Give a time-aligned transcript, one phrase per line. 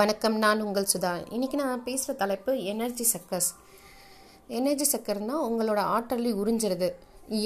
[0.00, 1.10] வணக்கம் நான் உங்கள் சுதா.
[1.34, 3.48] இன்றைக்கி நான் பேசுகிற தலைப்பு எனர்ஜி சக்கர்ஸ்
[4.58, 6.88] எனர்ஜி சக்கர்னா உங்களோட ஆற்றலை உறிஞ்சிருது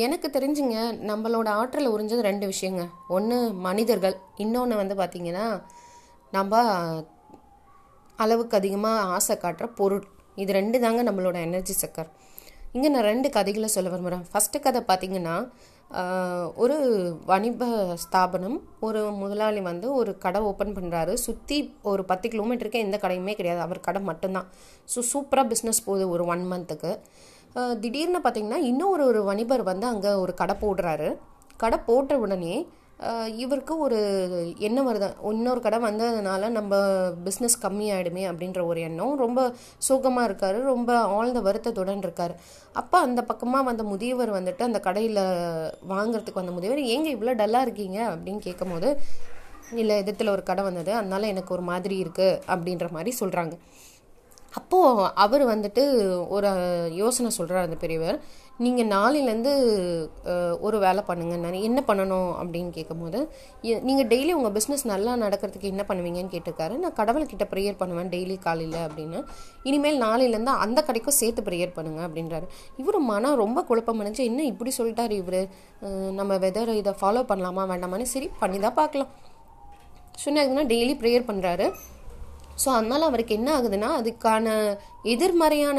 [0.05, 0.77] எனக்கு தெரிஞ்சுங்க
[1.11, 2.85] நம்மளோட ஆற்றலை உறிஞ்சது ரெண்டு விஷயங்க.
[3.17, 4.17] ஒன்று மனிதர்கள்.
[4.45, 5.47] இன்னொன்று வந்து பார்த்திங்கன்னா
[6.37, 6.63] நம்ம
[8.19, 10.05] அளவுக்கு அதிகமாக ஆசை காட்டுற பொருள்.
[10.45, 12.13] இது ரெண்டு தாங்க நம்மளோட எனர்ஜி சக்கர்
[12.77, 15.37] இங்கே நான் ரெண்டு கதைகளை சொல்ல விரும்புகிறேன் ஃபஸ்ட்டு கதை பார்த்திங்கன்னா
[16.63, 16.77] ஒரு
[17.31, 17.69] வணிப
[18.05, 18.57] ஸ்தாபனம்.
[18.87, 21.59] ஒரு முதலாளி வந்து ஒரு கடை ஓப்பன் பண்ணுறாரு சுற்றி
[21.91, 23.61] ஒரு பத்து கிலோமீட்டருக்கு எந்த கடையுமே கிடையாது.
[23.67, 24.49] அவர் கடை மட்டும்தான்.
[24.93, 26.93] ஸோ சூப்பராக பிஸ்னஸ் போகுது ஒரு ஒன் மந்த்துக்கு
[27.83, 31.09] திடீர்னு பார்த்தீங்கன்னா இன்னும் ஒரு ஒரு வணிபர் வந்து அங்கே ஒரு கடை போடுறாரு.
[31.63, 32.57] கடை போட்ட உடனே
[33.37, 33.99] இவருக்கு ஒரு
[34.59, 35.09] எண்ணம் வருது?
[35.31, 36.77] இன்னொரு கடை வந்ததுனால நம்ம
[37.25, 39.17] பிஸ்னஸ் கம்மியாயிடுமே அப்படின்ற ஒரு எண்ணம்.
[39.17, 39.41] ரொம்ப
[39.89, 40.59] சோகமாக இருக்காரு.
[40.63, 42.35] ரொம்ப ஆழ்ந்த வருத்தத்துடன் இருக்காரு.
[42.73, 45.23] அப்போ அந்த பக்கமாக வந்த முதியவர் வந்துட்டு அந்த கடையில்
[45.95, 47.99] வாங்குறதுக்கு வந்த முதியவர் ஏங்க இவ்வளோ டல்லாக இருக்கீங்க?
[48.13, 48.91] அப்படின்னு கேட்கும்போது
[49.73, 50.93] இல்லை எதிர்த்தில் ஒரு கடை வந்தது.
[50.95, 53.57] அதனால எனக்கு ஒரு மாதிரி இருக்குது அப்படின்ற மாதிரி சொல்கிறாங்க
[54.59, 55.83] அப்போது அவர் வந்துட்டு
[56.35, 56.51] ஒரு
[57.03, 58.19] யோசனை சொல்கிறார் அந்த பெரியவர்.
[58.65, 59.51] நீங்கள் நாளையிலேருந்து
[60.67, 61.35] ஒரு வேலை பண்ணுங்க.
[61.43, 63.19] நான் என்ன பண்ணணும் அப்படின்னு கேட்கும்போது
[63.89, 66.75] நீங்கள் டெய்லி உங்கள் பிஸ்னஸ் நல்லா நடக்கிறதுக்கு என்ன பண்ணுவீங்கன்னு கேட்டிருக்காரு.
[66.85, 69.19] நான் கடவுள்கிட்ட ப்ரேயர் பண்ணுவேன் டெய்லி காலையில் அப்படின்னு.
[69.71, 72.49] இனிமேல் நாளையிலேருந்து அந்த கடைக்கும் சேர்த்து ப்ரேயர் பண்ணுங்க அப்படின்றாரு.
[72.83, 75.41] இவர் மனம் ரொம்ப குழப்பம் அடைஞ்சு என்ன இப்படி சொல்லிட்டாரு இவர்?
[76.21, 79.13] நம்ம வெதர் இதை ஃபாலோ பண்ணலாமா வேண்டாமான்னு சரி பண்ணி தான் பார்க்கலாம்
[80.25, 81.69] சொன்னாங்கன்னா டெய்லி ப்ரேயர் பண்ணுறாரு
[82.63, 84.57] ஸோ அதனால் அவருக்கு என்ன ஆகுதுன்னா அதுக்கான
[85.15, 85.79] எதிர்மறையான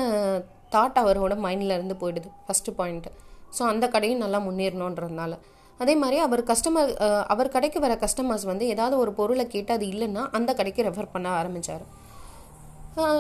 [0.74, 3.12] தாட் அவரோட மைண்டில் இருந்து போயிடுது ஃபஸ்ட்டு பாயிண்ட்டு
[3.58, 5.34] ஸோ அந்த கடையும் நல்லா முன்னேறணுன்றதுனால.
[5.80, 6.92] அதே மாதிரி அவர் கஸ்டமர்
[7.34, 11.28] அவர் கடைக்கு வர கஸ்டமர்ஸ் வந்து ஏதாவது ஒரு பொருளை கேட்டு அது இல்லைன்னா அந்த கடைக்கு ரெஃபர் பண்ண
[11.40, 11.86] ஆரம்பித்தார்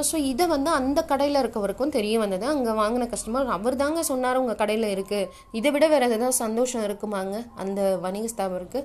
[0.09, 2.45] ஸோ இதை வந்து அந்த கடையில் இருக்கவருக்கும் தெரிய வந்தது.
[2.53, 5.27] அங்கே வாங்கின கஸ்டமர் அவர் தாங்க சொன்னார் உங்கள் கடையில் இருக்குது
[5.59, 7.35] இதை விட வேறு ஏதாவது சந்தோஷம் இருக்குமாங்க?
[7.63, 8.79] அந்த வணிக ஸ்தாபருக்கு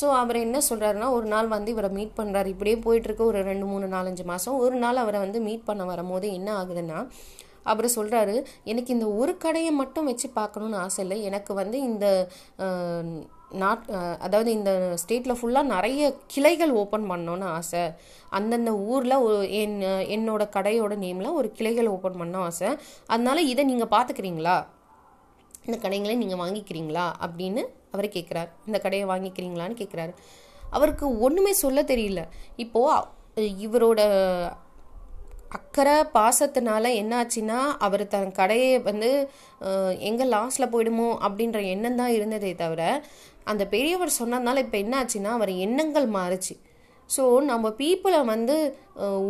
[0.00, 3.86] ஸோ அவர் என்ன சொல்கிறாருன்னா ஒரு நாள் வந்து இவரை மீட் பண்ணுறாரு இப்படியே போயிட்டுருக்கு ஒரு ரெண்டு மூணு
[3.96, 7.00] நாலஞ்சு மாதம் ஒரு நாள் அவரை வந்து மீட் பண்ண வரும்போது என்ன ஆகுதுன்னா
[7.70, 8.34] அவர் சொல்கிறாரு
[8.70, 11.16] எனக்கு இந்த ஒரு கடையை மட்டும் வச்சு பார்க்கணுன்னு ஆசை இல்லை.
[11.28, 12.06] எனக்கு வந்து இந்த
[13.62, 13.82] நாட்
[14.26, 14.70] அதாவது இந்த
[15.02, 16.02] ஸ்டேட்டில் ஃபுல்லாக நிறைய
[16.34, 17.82] கிளைகள் ஓப்பன் பண்ணோன்னு ஆசை.
[18.38, 19.16] அந்தந்த ஊரில்
[19.60, 19.76] என்
[20.16, 22.70] என்னோட கடையோட நேமில் ஒரு கிளைகள் ஓப்பன் பண்ண ஆசை.
[23.12, 24.56] அதனால இதை நீங்கள் பார்த்துக்கிறீங்களா?
[25.66, 27.06] இந்த கடைங்களை நீங்கள் வாங்கிக்கிறீங்களா?
[27.26, 27.64] அப்படின்னு
[27.96, 30.14] அவர் கேட்குறார் இந்த கடையை வாங்கிக்கிறீங்களான்னு கேட்குறாரு
[30.76, 32.22] அவருக்கு ஒன்றுமே சொல்ல தெரியல.
[32.64, 34.00] இப்போது இவரோட
[35.56, 39.10] அக்கறை பாசத்தினால என்னாச்சுன்னா அவர் தன் கடையை வந்து
[40.08, 42.82] எங்கே லாஸில் போயிடுமோ அப்படின்ற எண்ணம் தான் இருந்ததே தவிர
[43.50, 46.54] அந்த பெரியவர் சொன்னதுனால இப்போ என்னாச்சுன்னா அவர் எண்ணங்கள் மாறுச்சு.
[47.10, 48.56] ஸோ நம்ம பீப்புளை வந்து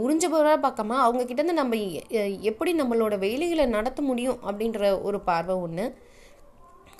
[0.02, 1.76] உறிஞ்சபவராக பார்க்காம அவங்கக்கிட்டேருந்து நம்ம
[2.50, 5.86] எப்படி நம்மளோட வேலைகளை நடத்த முடியும் அப்படின்ற ஒரு பார்வை ஒன்று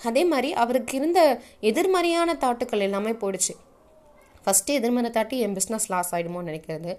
[0.09, 1.21] அதே மாதிரி அவருக்கு இருந்த
[1.71, 3.55] எதிர்மறையான தாட்டுக்கள் எல்லாமே போயிடுச்சு.
[4.45, 6.93] ஃபஸ்ட்டு எதிர்மறை தாட்டி என் பிஸ்னஸ் லாஸ் ஆகிடுமோன்னு நினைக்கிறது.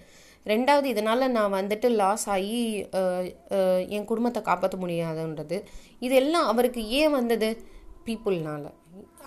[0.46, 2.60] ரெண்டாவது இதனால் நான் வந்துட்டு லாஸ் ஆகி
[3.96, 5.58] என் குடும்பத்தை காப்பாற்ற முடியாதுன்றது.
[6.08, 7.50] இதெல்லாம் அவருக்கு ஏன் வந்தது?
[8.08, 8.66] பீப்புள்னால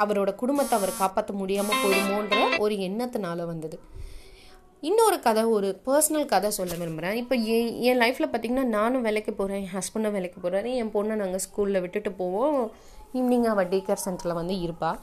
[0.02, 3.78] அவரோட குடும்பத்தை அவர் காப்பாற்ற முடியாமல் போயிடுமோன்ற ஒரு எண்ணத்தினால வந்தது.
[4.82, 9.60] இன்னொரு கதை ஒரு பர்சனல் கதை சொல்ல விரும்புகிறேன் இப்போ என் என் லைஃப்பில் பார்த்தீங்கன்னா நானும் வேலைக்கு போகிறேன்
[9.64, 12.62] என் ஹஸ்பண்டும் வேலைக்கு போகிறாரு என் பொண்ணை நாங்கள் ஸ்கூலில் விட்டுட்டு போவோம்.
[13.19, 15.00] ஈவினிங் அவள் டே கேர் சென்டரில் வந்து இருப்பாள்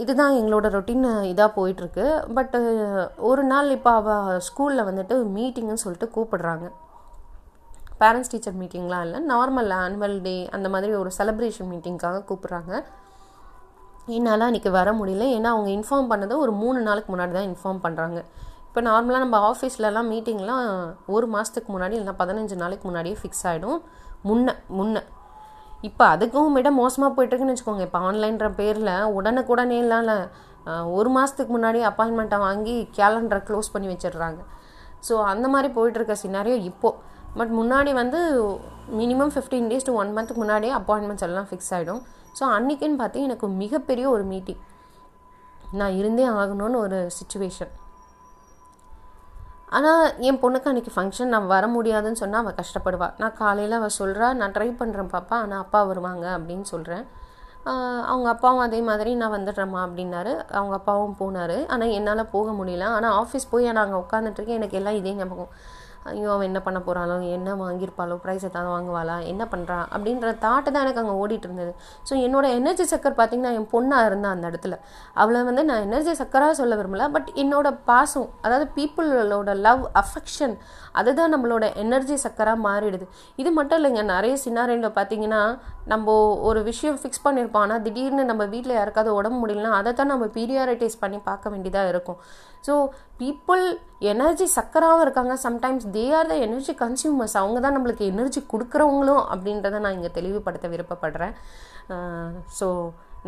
[0.00, 2.06] இதுதான் எங்களோட ரொட்டீன் இதாக போயிட்டுருக்கு.
[2.36, 2.56] பட்
[3.28, 6.66] ஒரு நாள் இப்போ அவள் ஸ்கூலில் வந்துட்டு மீட்டிங்னு சொல்லிட்டு கூப்பிடுறாங்க.
[8.00, 12.72] பேரண்ட்ஸ் டீச்சர் மீட்டிங்லாம் இல்லை நார்மல் ஆனுவல் டே அந்த மாதிரி ஒரு செலிப்ரேஷன் மீட்டிங்க்காக கூப்பிட்றாங்க.
[14.16, 15.26] என்னால் அன்றைக்கி வர முடியல.
[15.36, 18.18] ஏன்னா அவங்க இன்ஃபார்ம் பண்ணதை ஒரு மூணு நாளுக்கு முன்னாடி தான் இன்ஃபார்ம் பண்ணுறாங்க
[18.68, 20.64] இப்போ நார்மலாக நம்ம ஆஃபீஸ்லலாம் மீட்டிங்லாம்
[21.14, 23.78] ஒரு மாதத்துக்கு முன்னாடி இல்லைனா பதினஞ்சு நாளைக்கு முன்னாடியே ஃபிக்ஸ் ஆகிடும்
[24.28, 24.96] முன்ன முன்ன.
[25.88, 27.84] இப்போ அதுக்கும் விட மோசமாக போயிட்டுருக்குன்னு வச்சுக்கோங்க.
[27.88, 30.24] இப்போ ஆன்லைன்ற பேரில் உடனுக்குடனே இல்லாமல்
[30.98, 34.40] ஒரு மாதத்துக்கு முன்னாடி அப்பாயின்மெண்ட்டை வாங்கி கேலண்டரை க்ளோஸ் பண்ணி வச்சிடுறாங்க.
[35.08, 38.18] ஸோ அந்த மாதிரி போயிட்டுருக்க சினாரியோ இப்போது பட் முன்னாடி வந்து
[39.00, 42.02] minimum fifteen days to one மந்த்துக்கு முன்னாடியே அப்பாயின்மெண்ட்ஸ் எல்லாம் ஃபிக்ஸ் ஆகிடும்
[42.38, 44.62] ஸோ அன்றைக்கின்னு பார்த்து எனக்கு மிகப்பெரிய ஒரு மீட்டிங்
[45.80, 47.72] நான் இருந்தே ஆகணும்னு ஒரு சுச்சுவேஷன்
[49.76, 53.08] ஆனால் என் பொண்ணுக்கு அன்றைக்கி ஃபங்க்ஷன் நான் வர முடியாதுன்னு சொன்னால் அவள் கஷ்டப்படுவா.
[53.22, 57.04] நான் காலையில் அவள் சொல்கிறா நான் ட்ரை பண்ணுறேன் பாப்பா ஆனால் அப்பா வருவாங்க அப்படின்னு சொல்கிறேன்
[58.12, 60.32] அவங்க அப்பாவும் அதே மாதிரி நான் வந்துடுறேம்மா அப்படின்னாரு.
[60.56, 61.56] அவங்க அப்பாவும் போனார்.
[61.74, 62.86] ஆனால் என்னால் போக முடியல.
[62.96, 65.52] ஆனால் ஆஃபீஸ் போய் நான் அங்கே உட்காந்துட்ருக்கேன் எனக்கு எல்லாம் இதே ஞாபகம்.
[66.10, 70.84] ஐயோ அவன் என்ன பண்ண போகிறாளோ என்ன வாங்கியிருப்பாளோ ப்ரைஸ் எதாவது வாங்குவாளா என்ன பண்ணுறா அப்படின்ற தாட்டு தான்
[70.86, 71.72] எனக்கு அங்கே ஓடிட்டு இருந்தது.
[72.08, 74.76] ஸோ என்னோட எனர்ஜி சக்கர் பார்த்தீங்கன்னா என் பொண்ணாக இருந்தா அந்த இடத்துல.
[75.22, 80.56] அவளை வந்து நான் எனர்ஜி சக்கராக சொல்ல விரும்பல பட் என்னோட பாசம் அதாவது பீப்புளோட லவ் அஃபெக்ஷன்
[81.00, 83.06] அதுதான் நம்மளோட எனர்ஜி சக்கராக மாறிடுது.
[83.42, 85.42] இது மட்டும் இல்லைங்க நிறைய சின்னாரியில் பார்த்தீங்கன்னா
[85.92, 86.12] நம்ம
[86.48, 87.64] ஒரு விஷயம் ஃபிக்ஸ் பண்ணியிருப்போம்.
[87.66, 92.20] ஆனால் திடீர்னு நம்ம வீட்டில் யாருக்காவது உடம்பு முடியலனா அதை தான் நம்ம பீரியாரிட்டைஸ் பண்ணி பார்க்க வேண்டியதாக இருக்கும்.
[92.66, 92.74] ஸோ
[93.20, 93.64] பீப்புள்
[94.12, 95.34] எனர்ஜி சக்கராகவும் இருக்காங்க.
[95.46, 100.68] Sometimes they are the energy consumers அவங்க தான் நம்மளுக்கு எனர்ஜி கொடுக்குறவங்களும் அப்படின்றத நான் இங்கே தெளிவுபடுத்த
[100.74, 101.34] விருப்பப்படுறேன்.
[102.58, 102.68] ஸோ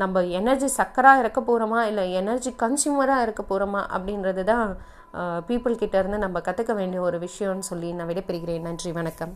[0.02, 4.66] நம்ம எனர்ஜி சக்கராக இருக்க போகிறோமா இல்லை எனர்ஜி கன்சியூமராக இருக்க போகிறோமா அப்படின்றது தான்
[5.48, 8.66] பீப்புள் கிட்டேருந்து நம்ம கற்றுக்க வேண்டிய ஒரு விஷயம்னு சொல்லி நான் விடைபெறுகிறேன்.
[8.68, 9.34] நன்றி வணக்கம்.